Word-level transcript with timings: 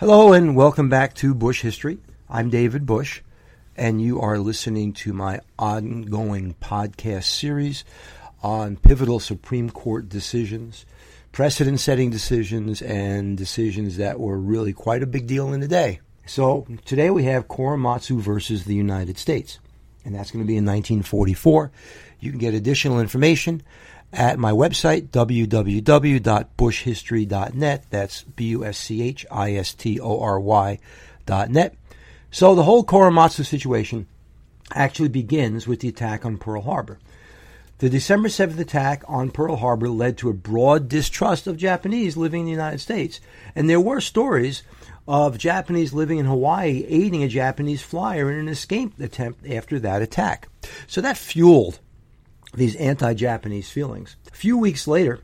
Hello 0.00 0.32
and 0.32 0.56
welcome 0.56 0.88
back 0.88 1.12
to 1.16 1.34
Busch 1.34 1.60
History. 1.60 1.98
I'm 2.26 2.48
David 2.48 2.86
Busch, 2.86 3.20
and 3.76 4.00
you 4.00 4.18
are 4.18 4.38
listening 4.38 4.94
to 4.94 5.12
my 5.12 5.40
ongoing 5.58 6.54
podcast 6.58 7.24
series 7.24 7.84
on 8.42 8.78
pivotal 8.78 9.20
Supreme 9.20 9.68
Court 9.68 10.08
decisions, 10.08 10.86
precedent 11.32 11.80
setting 11.80 12.08
decisions, 12.08 12.80
and 12.80 13.36
decisions 13.36 13.98
that 13.98 14.18
were 14.18 14.38
really 14.38 14.72
quite 14.72 15.02
a 15.02 15.06
big 15.06 15.26
deal 15.26 15.52
in 15.52 15.60
the 15.60 15.68
day. 15.68 16.00
So 16.24 16.66
today 16.86 17.10
we 17.10 17.24
have 17.24 17.46
Korematsu 17.48 18.22
versus 18.22 18.64
the 18.64 18.74
United 18.74 19.18
States, 19.18 19.58
and 20.06 20.14
that's 20.14 20.30
going 20.30 20.42
to 20.42 20.48
be 20.48 20.56
in 20.56 20.64
1944. 20.64 21.70
You 22.20 22.30
can 22.30 22.40
get 22.40 22.54
additional 22.54 23.00
information 23.00 23.62
at 24.12 24.38
my 24.38 24.52
website, 24.52 25.08
www.bushhistory.net. 25.08 27.84
That's 27.90 28.22
B 28.22 28.46
U 28.48 28.64
S 28.64 28.78
C 28.78 29.02
H 29.02 29.26
I 29.30 29.54
S 29.54 29.74
T 29.74 30.00
O 30.00 30.20
R 30.20 30.40
Y 30.40 30.78
dot 31.26 31.50
net. 31.50 31.76
So 32.30 32.54
the 32.54 32.62
whole 32.64 32.84
Korematsu 32.84 33.44
situation 33.44 34.06
actually 34.72 35.08
begins 35.08 35.66
with 35.66 35.80
the 35.80 35.88
attack 35.88 36.24
on 36.24 36.38
Pearl 36.38 36.62
Harbor. 36.62 36.98
The 37.78 37.88
December 37.88 38.28
7th 38.28 38.58
attack 38.58 39.02
on 39.08 39.30
Pearl 39.30 39.56
Harbor 39.56 39.88
led 39.88 40.18
to 40.18 40.28
a 40.28 40.34
broad 40.34 40.88
distrust 40.88 41.46
of 41.46 41.56
Japanese 41.56 42.16
living 42.16 42.40
in 42.40 42.46
the 42.46 42.52
United 42.52 42.78
States, 42.78 43.20
and 43.54 43.70
there 43.70 43.80
were 43.80 44.02
stories 44.02 44.62
of 45.08 45.38
Japanese 45.38 45.94
living 45.94 46.18
in 46.18 46.26
Hawaii 46.26 46.84
aiding 46.88 47.22
a 47.22 47.28
Japanese 47.28 47.82
flyer 47.82 48.30
in 48.30 48.38
an 48.38 48.48
escape 48.48 49.00
attempt 49.00 49.48
after 49.48 49.78
that 49.78 50.02
attack. 50.02 50.48
So 50.86 51.00
that 51.00 51.16
fueled 51.16 51.80
these 52.54 52.76
anti 52.76 53.14
Japanese 53.14 53.70
feelings. 53.70 54.16
A 54.32 54.36
few 54.36 54.58
weeks 54.58 54.86
later, 54.86 55.20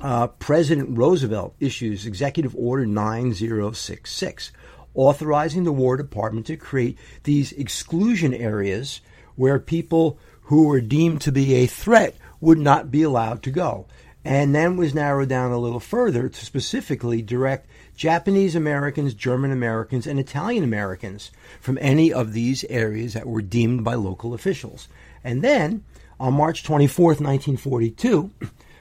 uh, 0.00 0.28
President 0.28 0.96
Roosevelt 0.96 1.54
issues 1.60 2.06
Executive 2.06 2.54
Order 2.56 2.86
9066, 2.86 4.52
authorizing 4.94 5.64
the 5.64 5.72
War 5.72 5.96
Department 5.96 6.46
to 6.46 6.56
create 6.56 6.98
these 7.24 7.52
exclusion 7.52 8.32
areas 8.32 9.00
where 9.36 9.58
people 9.58 10.18
who 10.42 10.64
were 10.66 10.80
deemed 10.80 11.20
to 11.22 11.32
be 11.32 11.54
a 11.54 11.66
threat 11.66 12.16
would 12.40 12.58
not 12.58 12.90
be 12.90 13.02
allowed 13.02 13.42
to 13.42 13.50
go. 13.50 13.86
And 14.22 14.54
then 14.54 14.76
was 14.76 14.94
narrowed 14.94 15.30
down 15.30 15.50
a 15.50 15.58
little 15.58 15.80
further 15.80 16.28
to 16.28 16.44
specifically 16.44 17.22
direct 17.22 17.66
Japanese 17.96 18.54
Americans, 18.54 19.14
German 19.14 19.50
Americans, 19.50 20.06
and 20.06 20.18
Italian 20.18 20.62
Americans 20.62 21.30
from 21.60 21.78
any 21.80 22.12
of 22.12 22.32
these 22.32 22.64
areas 22.64 23.14
that 23.14 23.26
were 23.26 23.40
deemed 23.40 23.82
by 23.82 23.94
local 23.94 24.34
officials. 24.34 24.88
And 25.24 25.42
then 25.42 25.84
on 26.20 26.34
March 26.34 26.62
24, 26.62 27.06
1942, 27.06 28.30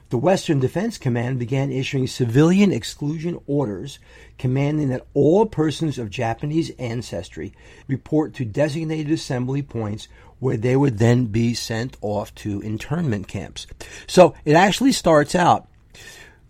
the 0.10 0.18
Western 0.18 0.60
Defense 0.60 0.98
Command 0.98 1.40
began 1.40 1.72
issuing 1.72 2.06
civilian 2.06 2.74
exclusion 2.74 3.40
orders 3.48 3.98
commanding 4.38 4.90
that 4.90 5.08
all 5.14 5.46
persons 5.46 5.98
of 5.98 6.10
Japanese 6.10 6.70
ancestry 6.72 7.54
report 7.88 8.34
to 8.34 8.44
designated 8.44 9.12
assembly 9.12 9.62
points 9.62 10.10
where 10.40 10.58
they 10.58 10.76
would 10.76 10.98
then 10.98 11.28
be 11.28 11.54
sent 11.54 11.96
off 12.02 12.36
to 12.36 12.62
internment 12.62 13.28
camps. 13.28 13.68
So 14.06 14.36
it 14.44 14.56
actually 14.56 14.92
starts 14.92 15.34
out 15.34 15.68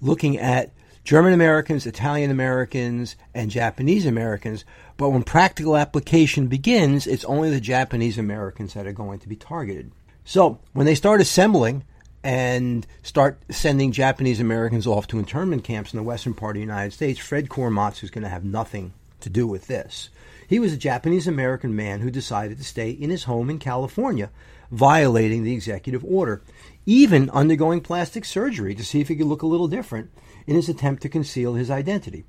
looking 0.01 0.37
at 0.39 0.71
German 1.03 1.33
Americans, 1.33 1.85
Italian 1.85 2.31
Americans, 2.31 3.15
and 3.33 3.51
Japanese 3.51 4.05
Americans, 4.05 4.65
but 4.97 5.09
when 5.09 5.23
practical 5.23 5.77
application 5.77 6.47
begins, 6.47 7.07
it's 7.07 7.25
only 7.25 7.49
the 7.49 7.61
Japanese 7.61 8.17
Americans 8.17 8.73
that 8.73 8.87
are 8.87 8.93
going 8.93 9.19
to 9.19 9.27
be 9.27 9.35
targeted. 9.35 9.91
So 10.29 10.59
when 10.73 10.85
they 10.85 10.93
start 10.93 11.21
assembling 11.21 11.85
and 12.23 12.85
start 13.01 13.41
sending 13.49 13.91
Japanese 13.91 14.39
Americans 14.39 14.85
off 14.85 15.07
to 15.07 15.17
internment 15.17 15.63
camps 15.63 15.91
in 15.91 15.97
the 15.97 16.03
western 16.03 16.35
part 16.35 16.55
of 16.55 16.57
the 16.57 16.67
United 16.67 16.93
States, 16.93 17.17
Fred 17.17 17.49
Korematsu 17.49 18.03
is 18.03 18.11
going 18.11 18.21
to 18.21 18.29
have 18.29 18.43
nothing 18.43 18.93
to 19.21 19.29
do 19.31 19.47
with 19.47 19.65
this. 19.65 20.11
He 20.47 20.59
was 20.59 20.71
a 20.71 20.77
Japanese 20.77 21.27
American 21.27 21.75
man 21.75 22.01
who 22.01 22.11
decided 22.11 22.59
to 22.59 22.63
stay 22.63 22.91
in 22.91 23.09
his 23.09 23.23
home 23.23 23.49
in 23.49 23.57
California, 23.57 24.29
violating 24.69 25.43
the 25.43 25.53
executive 25.53 26.05
order, 26.05 26.43
even 26.85 27.31
undergoing 27.31 27.81
plastic 27.81 28.23
surgery 28.23 28.75
to 28.75 28.85
see 28.85 29.01
if 29.01 29.07
he 29.07 29.15
could 29.15 29.25
look 29.25 29.41
a 29.41 29.47
little 29.47 29.67
different 29.67 30.11
in 30.45 30.55
his 30.55 30.69
attempt 30.69 31.01
to 31.01 31.09
conceal 31.09 31.55
his 31.55 31.71
identity. 31.71 32.23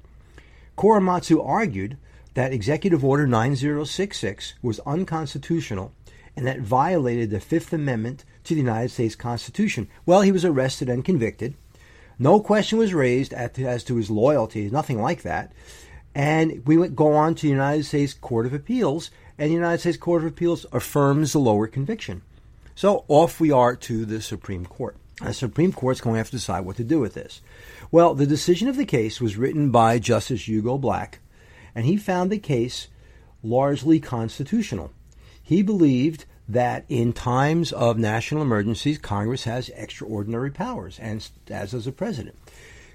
Korematsu 0.79 1.47
argued 1.47 1.99
that 2.33 2.55
Executive 2.55 3.05
Order 3.05 3.27
9066 3.27 4.55
was 4.63 4.81
unconstitutional 4.87 5.93
and 6.37 6.47
that 6.47 6.61
violated 6.61 7.31
the 7.31 7.41
Fifth 7.41 7.73
Amendment 7.73 8.25
to 8.45 8.55
the 8.55 8.61
United 8.61 8.91
States 8.91 9.15
Constitution. 9.15 9.89
Well, 10.07 10.23
he 10.23 10.33
was 10.33 10.45
arrested 10.45 10.89
and 10.89 11.05
convicted. 11.05 11.55
No 12.19 12.41
question 12.41 12.79
was 12.79 12.93
raised 12.93 13.33
as 13.33 13.85
to 13.85 13.97
his 13.97 14.11
loyalty, 14.11 14.69
nothing 14.71 15.01
like 15.01 15.23
that. 15.23 15.53
And 16.15 16.63
we 16.67 16.77
would 16.77 16.97
go 16.97 17.13
on 17.13 17.35
to 17.37 17.43
the 17.43 17.49
United 17.49 17.85
States 17.85 18.15
Court 18.15 18.47
of 18.47 18.53
Appeals, 18.53 19.11
and 19.39 19.49
the 19.49 19.55
United 19.55 19.81
States 19.81 19.97
Court 19.97 20.23
of 20.23 20.29
Appeals 20.29 20.67
affirms 20.73 21.33
the 21.33 21.39
lower 21.39 21.67
conviction. 21.67 22.23
So 22.75 23.05
off 23.09 23.41
we 23.41 23.51
are 23.51 23.77
to 23.77 24.05
the 24.05 24.21
Supreme 24.21 24.67
Court. 24.67 24.97
The 25.23 25.35
Supreme 25.35 25.73
Court's 25.73 26.01
going 26.01 26.15
to 26.15 26.19
have 26.19 26.31
to 26.31 26.37
decide 26.37 26.61
what 26.61 26.77
to 26.77 26.85
do 26.85 26.99
with 26.99 27.15
this. 27.15 27.41
Well, 27.91 28.15
the 28.15 28.27
decision 28.27 28.69
of 28.69 28.77
the 28.77 28.87
case 28.87 29.21
was 29.21 29.37
written 29.37 29.71
by 29.71 29.99
Justice 29.99 30.49
Hugo 30.49 30.79
Black, 30.79 31.21
and 31.75 31.85
he 31.85 31.97
found 31.97 32.31
the 32.31 32.39
case 32.39 32.89
largely 33.43 34.01
constitutional. 34.01 34.93
He 35.43 35.63
believed 35.63 36.25
that 36.49 36.85
in 36.89 37.13
times 37.13 37.73
of 37.73 37.97
national 37.97 38.43
emergencies, 38.43 38.99
Congress 38.99 39.45
has 39.45 39.69
extraordinary 39.71 40.51
powers, 40.51 40.99
and 40.99 41.29
as 41.49 41.71
does 41.71 41.85
the 41.85 41.93
president. 41.93 42.37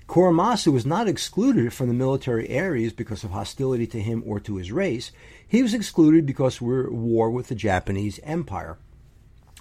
Korematsu 0.08 0.72
was 0.72 0.86
not 0.86 1.08
excluded 1.08 1.74
from 1.74 1.88
the 1.88 1.94
military 1.94 2.50
areas 2.50 2.94
because 2.94 3.24
of 3.24 3.32
hostility 3.32 3.88
to 3.88 4.02
him 4.02 4.24
or 4.26 4.40
to 4.42 4.58
his 4.58 4.72
race. 4.72 5.12
He 5.48 5.64
was 5.64 5.74
excluded 5.74 6.26
because 6.26 6.62
we're 6.62 6.86
at 6.86 6.92
war 6.92 7.32
with 7.32 7.48
the 7.48 7.56
Japanese 7.56 8.20
Empire. 8.24 8.78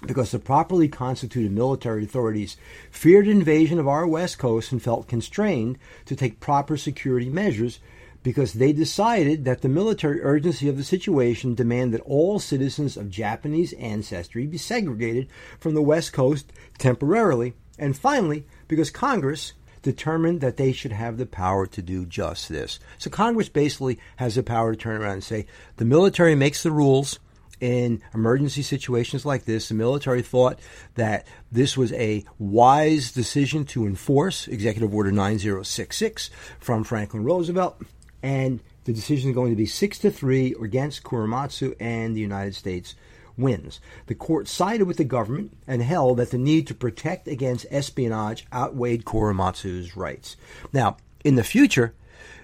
Because 0.05 0.31
the 0.31 0.39
properly 0.39 0.87
constituted 0.87 1.51
military 1.51 2.03
authorities 2.03 2.57
feared 2.91 3.27
invasion 3.27 3.79
of 3.79 3.87
our 3.87 4.05
west 4.05 4.37
coast 4.37 4.71
and 4.71 4.81
felt 4.81 5.07
constrained 5.07 5.79
to 6.05 6.15
take 6.15 6.39
proper 6.39 6.77
security 6.77 7.29
measures 7.29 7.79
because 8.25 8.53
they 8.53 8.73
decided 8.73 9.45
that 9.45 9.61
the 9.61 9.69
military 9.69 10.19
urgency 10.23 10.67
of 10.67 10.77
the 10.77 10.83
situation 10.83 11.53
demanded 11.53 12.01
that 12.01 12.05
all 12.07 12.39
citizens 12.39 12.97
of 12.97 13.11
Japanese 13.11 13.71
ancestry 13.73 14.47
be 14.47 14.57
segregated 14.57 15.27
from 15.59 15.75
the 15.75 15.81
West 15.83 16.11
Coast 16.11 16.51
temporarily, 16.79 17.53
and 17.77 17.95
finally, 17.95 18.43
because 18.67 18.89
Congress 18.89 19.53
determined 19.83 20.41
that 20.41 20.57
they 20.57 20.71
should 20.71 20.91
have 20.91 21.17
the 21.17 21.27
power 21.27 21.67
to 21.67 21.83
do 21.83 22.03
just 22.03 22.49
this. 22.49 22.79
So 22.97 23.11
Congress 23.11 23.47
basically 23.47 23.99
has 24.15 24.33
the 24.33 24.41
power 24.41 24.73
to 24.73 24.77
turn 24.77 24.99
around 24.99 25.13
and 25.13 25.23
say 25.23 25.45
the 25.77 25.85
military 25.85 26.33
makes 26.33 26.63
the 26.63 26.71
rules. 26.71 27.19
In 27.61 28.01
emergency 28.13 28.63
situations 28.63 29.25
like 29.25 29.45
this, 29.45 29.69
the 29.69 29.75
military 29.75 30.21
thought 30.21 30.59
that 30.95 31.25
this 31.53 31.77
was 31.77 31.93
a 31.93 32.25
wise 32.37 33.13
decision 33.13 33.63
to 33.67 33.85
enforce 33.85 34.49
Executive 34.49 34.93
Order 34.93 35.13
9066 35.13 36.29
from 36.59 36.83
Franklin 36.83 37.23
Roosevelt 37.23 37.81
and 38.25 38.59
the 38.85 38.93
decision 38.93 39.29
is 39.29 39.35
going 39.35 39.51
to 39.51 39.55
be 39.55 39.67
six 39.67 39.99
to 39.99 40.09
three 40.09 40.55
against 40.59 41.03
Korematsu, 41.03 41.75
and 41.79 42.15
the 42.15 42.21
United 42.21 42.55
States 42.55 42.95
wins. 43.37 43.79
The 44.07 44.15
court 44.15 44.47
sided 44.47 44.85
with 44.85 44.97
the 44.97 45.03
government 45.03 45.55
and 45.67 45.83
held 45.83 46.17
that 46.17 46.31
the 46.31 46.39
need 46.39 46.65
to 46.67 46.73
protect 46.73 47.27
against 47.27 47.67
espionage 47.69 48.47
outweighed 48.51 49.05
Korematsu's 49.05 49.95
rights. 49.95 50.37
Now, 50.73 50.97
in 51.23 51.35
the 51.35 51.43
future, 51.43 51.93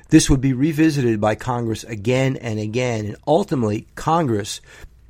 this 0.09 0.29
would 0.29 0.39
be 0.39 0.53
revisited 0.53 1.19
by 1.19 1.33
Congress 1.33 1.83
again 1.83 2.37
and 2.37 2.59
again, 2.59 3.05
and 3.05 3.15
ultimately, 3.25 3.87
Congress 3.95 4.61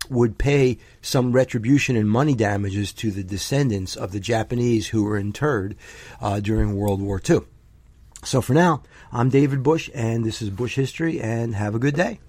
would 0.10 0.38
pay 0.38 0.78
some 1.02 1.34
retribution 1.34 1.98
and 1.98 2.10
money 2.10 2.34
damages 2.34 2.94
to 2.94 3.12
the 3.12 3.24
descendants 3.24 3.98
of 3.98 4.14
the 4.14 4.22
Japanese 4.22 4.88
who 4.88 5.04
were 5.04 5.18
interred 5.18 5.76
uh, 6.22 6.40
during 6.40 6.78
World 6.78 7.02
War 7.02 7.22
II. 7.30 7.42
So 8.24 8.40
for 8.42 8.54
now, 8.54 8.84
I'm 9.12 9.30
David 9.30 9.64
Busch, 9.64 9.90
and 9.96 10.24
this 10.24 10.42
is 10.42 10.52
Busch 10.52 10.76
History, 10.76 11.20
and 11.20 11.56
have 11.56 11.74
a 11.74 11.80
good 11.80 11.96
day. 11.96 12.20